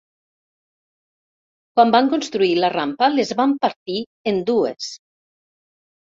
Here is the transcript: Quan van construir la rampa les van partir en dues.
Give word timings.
Quan 1.75 1.91
van 1.95 2.07
construir 2.13 2.55
la 2.63 2.71
rampa 2.73 3.09
les 3.17 3.33
van 3.41 3.53
partir 3.65 3.99
en 4.33 4.41
dues. 4.49 4.89